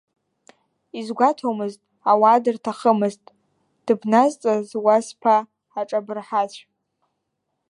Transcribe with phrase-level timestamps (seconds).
[0.99, 3.23] Изгәаҭомызт, ауаа дырҭахымызт,
[3.85, 5.37] дыбназҵаз уа зԥа,
[5.79, 6.59] аҿабырҳацә.